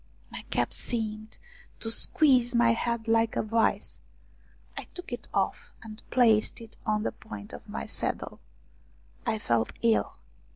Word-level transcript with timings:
My 0.31 0.41
cap 0.49 0.73
seemed 0.73 1.37
to 1.79 1.91
squeeze 1.91 2.55
my 2.55 2.71
head 2.73 3.07
like 3.07 3.35
a 3.35 3.43
vice. 3.43 4.01
I 4.75 4.85
took 4.95 5.13
it 5.13 5.27
off 5.31 5.71
and 5.83 6.01
placed 6.09 6.59
it 6.59 6.75
on 6.87 7.03
the 7.03 7.11
point 7.11 7.53
of 7.53 7.69
my 7.69 7.85
saddle. 7.85 8.39
I 9.27 9.37
felt 9.37 9.73
ill. 9.83 10.17